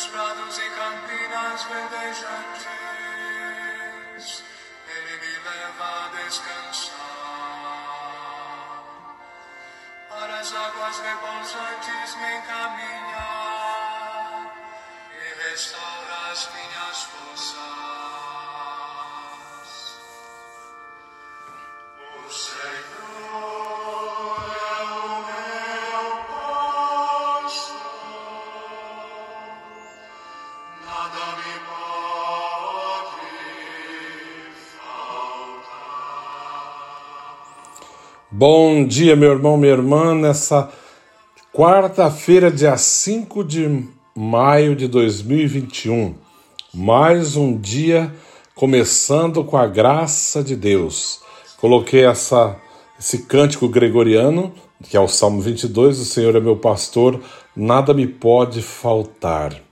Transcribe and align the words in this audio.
Nos 0.00 0.08
prados 0.12 0.56
e 0.56 0.70
campinas 0.70 1.62
verdejantes, 1.64 2.24
Ele 4.88 5.14
me 5.18 5.32
leva 5.44 5.88
a 6.06 6.08
descansar. 6.16 6.94
Para 10.08 10.40
as 10.40 10.54
águas 10.54 11.00
repousantes 11.00 12.14
me 12.16 12.34
encaminhar. 12.34 13.29
Bom 38.32 38.86
dia, 38.86 39.16
meu 39.16 39.32
irmão, 39.32 39.56
minha 39.56 39.72
irmã, 39.72 40.14
nessa 40.14 40.70
quarta-feira, 41.52 42.50
dia 42.50 42.76
5 42.76 43.44
de 43.44 43.88
maio 44.14 44.76
de 44.76 44.86
2021. 44.86 46.14
Mais 46.72 47.36
um 47.36 47.58
dia 47.58 48.14
começando 48.54 49.42
com 49.42 49.56
a 49.56 49.66
graça 49.66 50.44
de 50.44 50.54
Deus. 50.54 51.20
Coloquei 51.60 52.04
essa, 52.04 52.56
esse 52.98 53.24
cântico 53.24 53.68
gregoriano, 53.68 54.54
que 54.84 54.96
é 54.96 55.00
o 55.00 55.08
Salmo 55.08 55.40
22, 55.40 55.98
o 55.98 56.04
Senhor 56.04 56.36
é 56.36 56.40
meu 56.40 56.56
pastor, 56.56 57.20
nada 57.56 57.92
me 57.92 58.06
pode 58.06 58.62
faltar. 58.62 59.69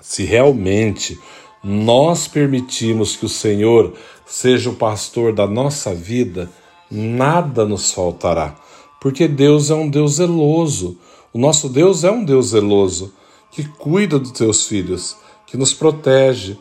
Se 0.00 0.24
realmente 0.24 1.18
nós 1.62 2.26
permitimos 2.26 3.16
que 3.16 3.26
o 3.26 3.28
Senhor 3.28 3.94
seja 4.26 4.70
o 4.70 4.76
pastor 4.76 5.32
da 5.32 5.46
nossa 5.46 5.94
vida, 5.94 6.50
nada 6.90 7.64
nos 7.64 7.92
faltará, 7.92 8.56
porque 9.00 9.28
Deus 9.28 9.70
é 9.70 9.74
um 9.74 9.88
Deus 9.88 10.14
zeloso. 10.14 10.98
O 11.32 11.38
nosso 11.38 11.68
Deus 11.68 12.02
é 12.02 12.10
um 12.10 12.24
Deus 12.24 12.48
zeloso 12.48 13.12
que 13.50 13.64
cuida 13.64 14.18
dos 14.18 14.32
teus 14.32 14.66
filhos, 14.66 15.16
que 15.46 15.56
nos 15.56 15.74
protege, 15.74 16.56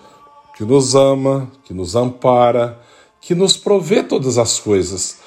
que 0.56 0.64
nos 0.66 0.96
ama, 0.96 1.52
que 1.64 1.74
nos 1.74 1.96
ampara, 1.96 2.80
que 3.22 3.36
nos 3.36 3.56
provê 3.56 4.04
todas 4.04 4.38
as 4.38 4.60
coisas. 4.60 5.20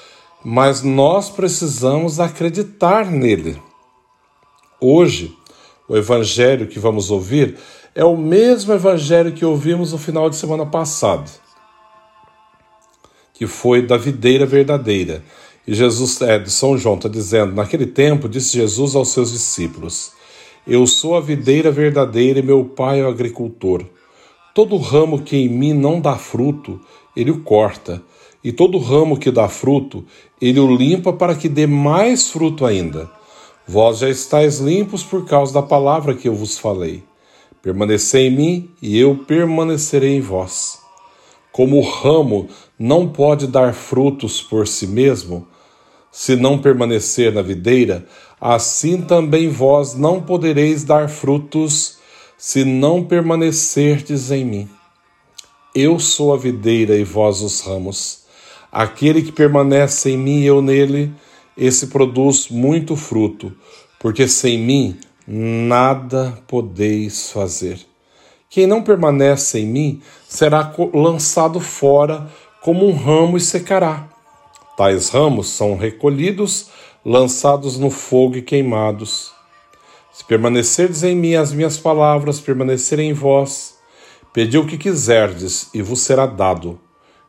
Mas 0.43 0.83
nós 0.83 1.29
precisamos 1.29 2.19
acreditar 2.19 3.09
nele. 3.09 3.59
Hoje, 4.79 5.35
o 5.87 5.97
evangelho 5.97 6.67
que 6.67 6.79
vamos 6.79 7.11
ouvir 7.11 7.57
é 7.93 8.03
o 8.03 8.17
mesmo 8.17 8.73
evangelho 8.73 9.31
que 9.33 9.45
ouvimos 9.45 9.91
no 9.91 9.97
final 9.97 10.29
de 10.29 10.35
semana 10.35 10.65
passado 10.65 11.29
que 13.33 13.47
foi 13.47 13.81
da 13.81 13.97
videira 13.97 14.45
verdadeira. 14.45 15.23
E 15.67 15.73
Jesus, 15.73 16.21
é, 16.21 16.37
de 16.37 16.51
São 16.51 16.77
João, 16.77 16.95
está 16.95 17.09
dizendo: 17.09 17.53
Naquele 17.53 17.85
tempo, 17.85 18.29
disse 18.29 18.57
Jesus 18.57 18.95
aos 18.95 19.09
seus 19.09 19.31
discípulos: 19.31 20.11
Eu 20.65 20.85
sou 20.85 21.15
a 21.15 21.21
videira 21.21 21.71
verdadeira 21.71 22.39
e 22.39 22.43
meu 22.43 22.63
pai 22.63 23.01
é 23.01 23.03
o 23.03 23.09
agricultor. 23.09 23.83
Todo 24.53 24.77
ramo 24.77 25.21
que 25.21 25.35
em 25.35 25.49
mim 25.49 25.73
não 25.73 25.99
dá 25.99 26.15
fruto, 26.15 26.79
ele 27.15 27.31
o 27.31 27.41
corta, 27.41 28.03
e 28.43 28.51
todo 28.51 28.77
ramo 28.77 29.17
que 29.17 29.31
dá 29.31 29.49
fruto, 29.49 30.05
ele 30.39 30.59
o 30.59 30.75
limpa 30.75 31.11
para 31.11 31.33
que 31.33 31.49
dê 31.49 31.65
mais 31.65 32.29
fruto 32.29 32.65
ainda. 32.65 33.09
Vós 33.65 33.99
já 33.99 34.09
estáis 34.09 34.59
limpos 34.59 35.03
por 35.03 35.25
causa 35.25 35.53
da 35.53 35.61
palavra 35.61 36.13
que 36.13 36.27
eu 36.27 36.35
vos 36.35 36.57
falei. 36.57 37.03
Permanecei 37.61 38.27
em 38.27 38.31
mim 38.31 38.71
e 38.81 38.99
eu 38.99 39.23
permanecerei 39.25 40.17
em 40.17 40.21
vós. 40.21 40.79
Como 41.51 41.77
o 41.77 41.89
ramo 41.89 42.49
não 42.77 43.07
pode 43.07 43.47
dar 43.47 43.73
frutos 43.73 44.41
por 44.41 44.67
si 44.67 44.85
mesmo, 44.85 45.47
se 46.11 46.35
não 46.35 46.59
permanecer 46.59 47.31
na 47.33 47.41
videira, 47.41 48.05
assim 48.39 49.01
também 49.01 49.49
vós 49.49 49.95
não 49.95 50.21
podereis 50.21 50.83
dar 50.83 51.09
frutos 51.09 51.97
se 52.37 52.65
não 52.65 53.03
permanecerdes 53.03 54.29
em 54.29 54.43
mim. 54.43 54.69
Eu 55.73 55.97
sou 55.99 56.33
a 56.33 56.37
videira 56.37 56.97
e 56.97 57.03
vós 57.03 57.41
os 57.41 57.61
ramos. 57.61 58.25
Aquele 58.71 59.21
que 59.21 59.31
permanece 59.31 60.11
em 60.11 60.17
mim 60.17 60.41
e 60.41 60.45
eu 60.45 60.61
nele, 60.61 61.13
esse 61.57 61.87
produz 61.87 62.49
muito 62.49 62.95
fruto, 62.95 63.53
porque 63.99 64.27
sem 64.27 64.57
mim 64.57 64.99
nada 65.27 66.37
podeis 66.47 67.31
fazer. 67.31 67.79
Quem 68.49 68.67
não 68.67 68.83
permanece 68.83 69.59
em 69.59 69.65
mim 69.65 70.01
será 70.27 70.73
lançado 70.93 71.59
fora 71.59 72.29
como 72.61 72.87
um 72.87 72.95
ramo 72.95 73.37
e 73.37 73.41
secará. 73.41 74.07
Tais 74.77 75.09
ramos 75.09 75.49
são 75.49 75.75
recolhidos, 75.75 76.69
lançados 77.05 77.77
no 77.77 77.89
fogo 77.89 78.37
e 78.37 78.41
queimados. 78.41 79.31
Se 80.11 80.23
permanecerdes 80.23 81.03
em 81.03 81.15
mim, 81.15 81.35
as 81.35 81.51
minhas 81.51 81.77
palavras 81.77 82.39
permanecerem 82.39 83.09
em 83.09 83.13
vós, 83.13 83.75
pedi 84.31 84.57
o 84.57 84.67
que 84.67 84.77
quiserdes 84.77 85.69
e 85.73 85.81
vos 85.81 86.01
será 86.01 86.25
dado. 86.25 86.79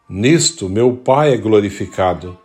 Nisto 0.09 0.69
meu 0.69 0.95
Pai 0.95 1.33
é 1.33 1.37
glorificado, 1.37 2.39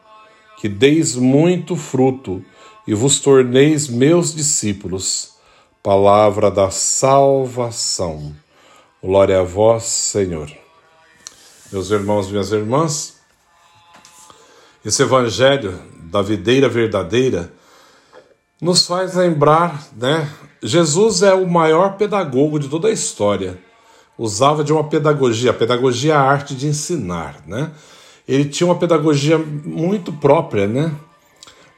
que 0.59 0.67
deis 0.67 1.15
muito 1.15 1.77
fruto 1.77 2.43
e 2.85 2.93
vos 2.93 3.21
torneis 3.21 3.87
meus 3.87 4.35
discípulos. 4.35 5.35
Palavra 5.81 6.51
da 6.51 6.69
salvação. 6.69 8.35
Glória 9.01 9.39
a 9.39 9.43
vós, 9.43 9.83
Senhor. 9.83 10.51
Meus 11.71 11.89
irmãos, 11.91 12.29
minhas 12.29 12.51
irmãs, 12.51 13.21
esse 14.83 15.01
evangelho 15.01 15.79
da 16.11 16.21
videira 16.21 16.67
verdadeira 16.67 17.53
nos 18.61 18.85
faz 18.85 19.15
lembrar, 19.15 19.87
né? 19.95 20.29
Jesus 20.61 21.23
é 21.23 21.33
o 21.33 21.49
maior 21.49 21.95
pedagogo 21.95 22.59
de 22.59 22.67
toda 22.67 22.89
a 22.89 22.91
história. 22.91 23.57
Usava 24.17 24.61
de 24.61 24.73
uma 24.73 24.83
pedagogia, 24.83 25.51
a 25.51 25.53
pedagogia 25.53 26.13
é 26.13 26.17
a 26.17 26.21
arte 26.21 26.53
de 26.53 26.67
ensinar, 26.67 27.41
né? 27.47 27.71
Ele 28.29 28.45
tinha 28.45 28.67
uma 28.67 28.75
pedagogia 28.75 29.39
muito 29.39 30.13
própria, 30.13 30.67
né? 30.67 30.93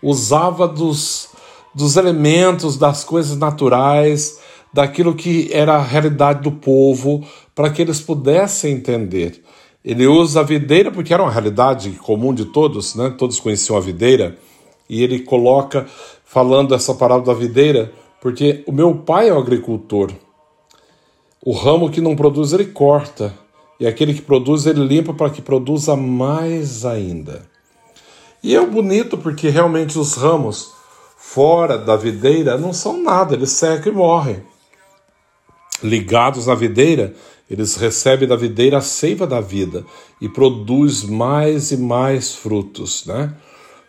Usava 0.03 0.67
dos, 0.67 1.29
dos 1.73 1.95
elementos, 1.95 2.77
das 2.77 3.05
coisas 3.05 3.37
naturais, 3.37 4.37
daquilo 4.73 5.15
que 5.15 5.49
era 5.53 5.75
a 5.75 5.81
realidade 5.81 6.41
do 6.41 6.51
povo, 6.51 7.25
para 7.55 7.69
que 7.69 7.81
eles 7.81 8.01
pudessem 8.01 8.73
entender. 8.73 9.41
Ele 9.81 10.05
usa 10.05 10.41
a 10.41 10.43
videira 10.43 10.91
porque 10.91 11.13
era 11.13 11.23
uma 11.23 11.31
realidade 11.31 11.91
comum 11.91 12.33
de 12.33 12.43
todos, 12.43 12.95
né? 12.95 13.15
Todos 13.17 13.39
conheciam 13.39 13.77
a 13.77 13.79
videira, 13.79 14.37
e 14.89 15.01
ele 15.01 15.19
coloca 15.19 15.87
falando 16.25 16.75
essa 16.75 16.93
parábola 16.93 17.33
da 17.33 17.39
videira, 17.39 17.93
porque 18.19 18.61
o 18.67 18.73
meu 18.73 18.93
pai 18.95 19.29
é 19.29 19.33
o 19.33 19.39
agricultor. 19.39 20.11
O 21.45 21.53
ramo 21.53 21.89
que 21.89 22.01
não 22.01 22.13
produz 22.13 22.51
ele 22.51 22.65
corta, 22.65 23.33
e 23.81 23.87
aquele 23.87 24.13
que 24.13 24.21
produz 24.21 24.65
ele 24.65 24.85
limpa 24.85 25.13
para 25.13 25.29
que 25.29 25.41
produza 25.41 25.97
mais 25.97 26.85
ainda. 26.85 27.45
E 28.41 28.55
é 28.55 28.65
bonito 28.65 29.17
porque 29.17 29.49
realmente 29.49 29.99
os 29.99 30.13
ramos 30.13 30.71
fora 31.17 31.77
da 31.77 31.97
videira 31.97 32.57
não 32.57 32.71
são 32.71 33.01
nada, 33.01 33.33
eles 33.33 33.51
secam 33.51 33.91
e 33.91 33.95
morrem 33.95 34.51
ligados 35.83 36.47
à 36.47 36.55
videira, 36.55 37.13
eles 37.49 37.75
recebem 37.75 38.27
da 38.27 38.35
videira 38.35 38.77
a 38.77 38.81
seiva 38.81 39.27
da 39.27 39.41
vida 39.41 39.83
e 40.21 40.29
produz 40.29 41.03
mais 41.03 41.71
e 41.71 41.77
mais 41.77 42.33
frutos, 42.33 43.05
né? 43.05 43.33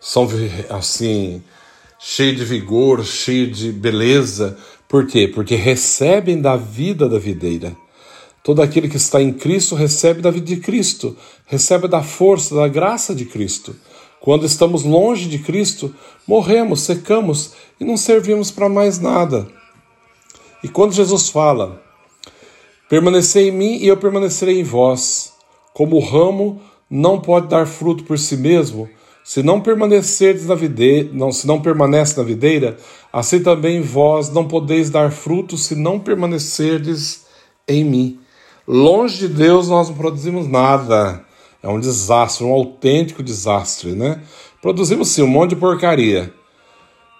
São 0.01 0.29
assim, 0.71 1.43
cheios 1.99 2.39
de 2.39 2.45
vigor, 2.45 3.05
cheios 3.05 3.57
de 3.57 3.71
beleza. 3.71 4.57
Por 4.89 5.07
quê? 5.07 5.29
Porque 5.29 5.55
recebem 5.55 6.41
da 6.41 6.57
vida 6.57 7.09
da 7.09 7.19
videira. 7.19 7.77
Todo 8.43 8.61
aquele 8.61 8.89
que 8.89 8.97
está 8.97 9.23
em 9.23 9.33
Cristo 9.33 9.77
recebe 9.77 10.21
da 10.21 10.31
vida 10.31 10.47
de 10.47 10.57
Cristo, 10.57 11.17
recebe 11.47 11.87
da 11.87 12.03
força, 12.03 12.55
da 12.55 12.67
graça 12.67 13.15
de 13.15 13.25
Cristo. 13.25 13.75
Quando 14.21 14.47
estamos 14.47 14.83
longe 14.83 15.29
de 15.29 15.39
Cristo, 15.39 15.95
morremos, 16.27 16.83
secamos 16.83 17.53
e 17.79 17.85
não 17.85 17.97
servimos 17.97 18.51
para 18.51 18.69
mais 18.69 18.99
nada. 18.99 19.47
E 20.63 20.69
quando 20.69 20.93
Jesus 20.93 21.29
fala, 21.29 21.83
permanecei 22.89 23.49
em 23.49 23.53
mim 23.53 23.77
e 23.79 23.89
eu 23.89 23.97
permanecerei 23.97 24.61
em 24.61 24.65
vós, 24.65 25.33
como 25.73 25.97
o 25.97 26.05
ramo 26.05 26.61
não 26.91 27.21
pode 27.21 27.49
dar 27.49 27.67
fruto 27.67 28.05
por 28.05 28.19
si 28.19 28.37
mesmo, 28.37 28.89
se 29.25 29.43
não 29.43 29.61
permanecerdes 29.61 30.47
na 30.47 30.55
videira, 30.55 31.09
não, 31.13 31.31
se 31.31 31.47
não 31.47 31.61
permanece 31.61 32.17
na 32.17 32.25
videira, 32.25 32.77
assim 33.13 33.41
também 33.41 33.81
vós 33.81 34.31
não 34.31 34.47
podeis 34.47 34.91
dar 34.91 35.13
fruto 35.13 35.57
se 35.57 35.77
não 35.77 35.99
permanecerdes 35.99 37.25
em 37.69 37.85
mim. 37.85 38.22
Longe 38.67 39.19
de 39.19 39.29
Deus 39.29 39.69
nós 39.69 39.89
não 39.89 39.97
produzimos 39.97 40.47
nada. 40.47 41.25
É 41.63 41.69
um 41.69 41.81
desastre, 41.81 42.45
um 42.45 42.53
autêntico 42.53 43.23
desastre, 43.23 43.93
né? 43.93 44.21
Produzimos 44.61 45.09
sim 45.09 45.23
um 45.23 45.29
monte 45.29 45.51
de 45.51 45.57
porcaria, 45.57 46.33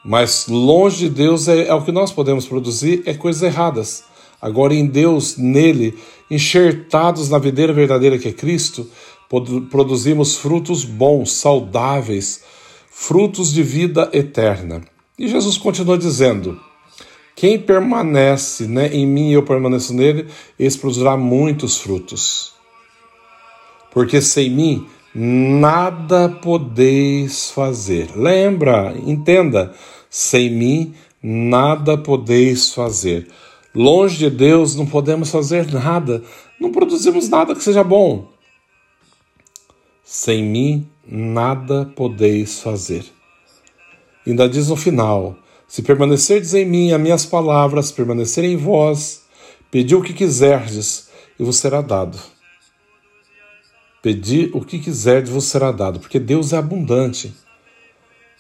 mas 0.05 0.47
longe 0.49 1.09
de 1.09 1.11
Deus 1.11 1.49
é, 1.49 1.67
é 1.69 1.75
o 1.75 1.83
que 1.83 1.93
nós 1.93 2.13
podemos 2.13 2.47
produzir, 2.47 3.03
é 3.07 3.15
coisas 3.15 3.43
erradas. 3.43 4.05
Agora, 4.41 4.75
em 4.75 4.87
Deus, 4.87 5.37
nele, 5.37 5.97
enxertados 6.29 7.29
na 7.31 7.39
videira 7.39 7.73
verdadeira 7.73 8.19
que 8.19 8.29
é 8.29 8.33
Cristo, 8.33 8.89
produzimos 9.71 10.37
frutos 10.37 10.85
bons, 10.85 11.33
saudáveis, 11.33 12.43
frutos 12.91 13.53
de 13.53 13.63
vida 13.63 14.11
eterna. 14.13 14.83
E 15.17 15.29
Jesus 15.29 15.57
continua 15.57 15.97
dizendo: 15.97 16.61
Quem 17.35 17.59
permanece 17.59 18.67
né, 18.67 18.89
em 18.89 19.07
mim 19.07 19.31
e 19.31 19.33
eu 19.33 19.43
permaneço 19.43 19.95
nele, 19.95 20.29
esse 20.59 20.79
produzirá 20.79 21.17
muitos 21.17 21.79
frutos. 21.79 22.53
Porque 23.91 24.21
sem 24.21 24.51
mim 24.51 24.87
nada 25.15 26.29
podeis 26.29 27.51
fazer. 27.51 28.11
Lembra, 28.17 28.95
entenda, 29.05 29.75
sem 30.09 30.51
mim 30.51 30.95
nada 31.23 31.97
podeis 31.97 32.73
fazer. 32.73 33.29
Longe 33.75 34.19
de 34.19 34.31
Deus 34.31 34.77
não 34.77 34.87
podemos 34.87 35.31
fazer 35.31 35.71
nada, 35.73 36.23
não 36.61 36.71
produzimos 36.71 37.29
nada 37.29 37.55
que 37.55 37.63
seja 37.63 37.83
bom. 37.83 38.29
Sem 40.05 40.43
mim 40.43 40.87
nada 41.07 41.91
podeis 41.97 42.61
fazer. 42.61 43.05
Ainda 44.27 44.49
diz 44.49 44.69
no 44.69 44.77
final: 44.77 45.37
Se 45.73 45.81
permanecerdes 45.81 46.53
em 46.53 46.67
mim, 46.67 46.93
as 46.93 47.01
minhas 47.01 47.25
palavras 47.25 47.91
permanecerem 47.91 48.53
em 48.53 48.57
vós, 48.59 49.23
pedi 49.71 49.97
o 49.97 50.03
que 50.03 50.13
quiserdes 50.13 51.09
e 51.41 51.43
vos 51.43 51.57
será 51.57 51.81
dado. 51.81 52.19
Pedi 54.03 54.51
o 54.53 54.61
que 54.61 54.79
quiserdes 54.79 55.33
vos 55.33 55.45
será 55.45 55.73
dado, 55.73 55.99
porque 55.99 56.19
Deus 56.19 56.53
é 56.53 56.59
abundante. 56.59 57.33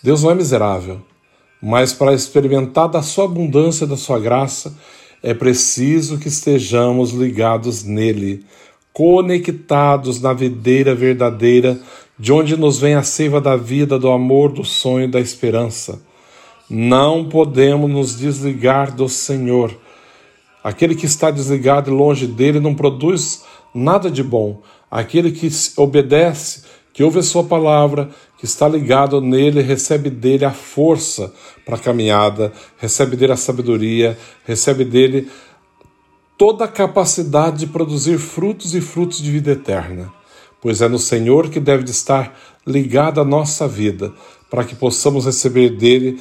Deus 0.03 0.23
não 0.23 0.31
é 0.31 0.35
miserável, 0.35 1.01
mas 1.59 1.95
para 1.95 2.13
experimentar 2.13 2.87
da 2.87 3.01
sua 3.01 3.25
abundância, 3.25 3.87
da 3.87 3.97
sua 3.97 4.21
graça, 4.21 4.77
é 5.23 5.33
preciso 5.33 6.19
que 6.19 6.29
estejamos 6.29 7.13
ligados 7.13 7.83
nele, 7.83 8.45
conectados 8.93 10.21
na 10.21 10.35
videira 10.35 10.95
verdadeira, 10.95 11.81
de 12.19 12.31
onde 12.31 12.59
nos 12.59 12.79
vem 12.79 12.95
a 12.95 13.03
seiva 13.03 13.41
da 13.41 13.57
vida, 13.57 13.99
do 13.99 14.11
amor, 14.11 14.53
do 14.53 14.67
sonho, 14.67 15.11
da 15.11 15.19
esperança. 15.19 16.12
Não 16.75 17.29
podemos 17.29 17.91
nos 17.91 18.17
desligar 18.17 18.97
do 18.97 19.07
Senhor. 19.07 19.79
Aquele 20.65 20.95
que 20.95 21.05
está 21.05 21.31
desligado 21.31 21.91
e 21.91 21.95
longe 21.95 22.27
dele 22.27 22.61
não 22.61 22.75
produz 22.75 23.45
nada 23.75 24.11
de 24.11 24.23
bom. 24.23 24.63
Aquele 24.91 25.33
que 25.33 25.51
obedece, 25.77 26.63
que 26.95 27.05
ouve 27.05 27.19
a 27.19 27.23
sua 27.23 27.45
palavra, 27.45 28.09
que 28.39 28.47
está 28.47 28.67
ligado 28.67 29.21
nele, 29.21 29.61
recebe 29.61 30.09
dele 30.09 30.47
a 30.47 30.51
força 30.51 31.31
para 31.67 31.77
a 31.77 31.79
caminhada, 31.79 32.51
recebe 32.79 33.17
dele 33.17 33.33
a 33.33 33.37
sabedoria, 33.37 34.17
recebe 34.47 34.83
dele 34.83 35.29
toda 36.39 36.65
a 36.65 36.69
capacidade 36.69 37.59
de 37.59 37.67
produzir 37.67 38.17
frutos 38.17 38.75
e 38.75 38.81
frutos 38.81 39.21
de 39.21 39.31
vida 39.31 39.53
eterna. 39.53 40.11
Pois 40.59 40.81
é 40.81 40.89
no 40.89 40.99
Senhor 40.99 41.51
que 41.51 41.61
deve 41.61 41.85
estar 41.85 42.35
ligada 42.67 43.21
a 43.21 43.25
nossa 43.27 43.69
vida, 43.69 44.11
para 44.49 44.65
que 44.65 44.75
possamos 44.75 45.27
receber 45.27 45.77
dele 45.77 46.19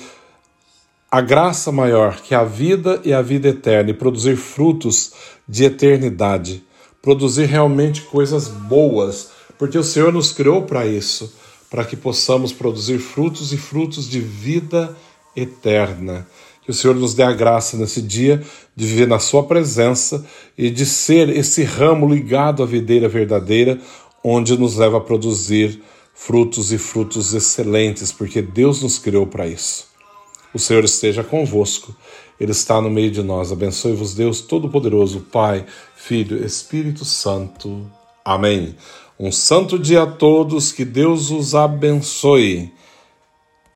a 1.11 1.19
graça 1.21 1.71
maior, 1.71 2.21
que 2.21 2.33
a 2.33 2.43
vida 2.43 3.01
e 3.03 3.13
a 3.13 3.21
vida 3.21 3.49
eterna, 3.49 3.91
e 3.91 3.93
produzir 3.93 4.37
frutos 4.37 5.11
de 5.47 5.65
eternidade 5.65 6.63
produzir 7.01 7.45
realmente 7.45 8.01
coisas 8.03 8.47
boas, 8.47 9.31
porque 9.57 9.77
o 9.77 9.83
Senhor 9.83 10.13
nos 10.13 10.31
criou 10.31 10.63
para 10.63 10.85
isso, 10.85 11.33
para 11.69 11.83
que 11.83 11.95
possamos 11.95 12.51
produzir 12.51 12.99
frutos 12.99 13.51
e 13.51 13.57
frutos 13.57 14.09
de 14.09 14.19
vida 14.19 14.95
eterna. 15.35 16.27
Que 16.63 16.69
o 16.69 16.73
Senhor 16.73 16.95
nos 16.95 17.15
dê 17.15 17.23
a 17.23 17.31
graça 17.31 17.75
nesse 17.75 18.01
dia 18.01 18.43
de 18.75 18.85
viver 18.85 19.07
na 19.07 19.17
Sua 19.17 19.43
presença 19.43 20.23
e 20.57 20.69
de 20.69 20.85
ser 20.85 21.29
esse 21.29 21.63
ramo 21.63 22.07
ligado 22.07 22.61
à 22.61 22.65
videira 22.65 23.09
verdadeira, 23.09 23.79
onde 24.23 24.57
nos 24.57 24.75
leva 24.75 24.97
a 24.97 25.01
produzir 25.01 25.81
frutos 26.13 26.71
e 26.71 26.77
frutos 26.77 27.33
excelentes, 27.33 28.11
porque 28.11 28.41
Deus 28.41 28.83
nos 28.83 28.99
criou 28.99 29.25
para 29.25 29.47
isso. 29.47 29.90
O 30.53 30.59
Senhor 30.59 30.83
esteja 30.83 31.23
convosco, 31.23 31.95
Ele 32.39 32.51
está 32.51 32.81
no 32.81 32.89
meio 32.89 33.11
de 33.11 33.23
nós. 33.23 33.51
Abençoe-vos, 33.51 34.13
Deus 34.13 34.41
Todo-Poderoso, 34.41 35.21
Pai, 35.31 35.65
Filho, 35.95 36.43
Espírito 36.45 37.05
Santo. 37.05 37.89
Amém. 38.23 38.75
Um 39.19 39.31
santo 39.31 39.77
dia 39.77 40.03
a 40.03 40.07
todos, 40.07 40.71
que 40.71 40.83
Deus 40.83 41.31
os 41.31 41.55
abençoe. 41.55 42.71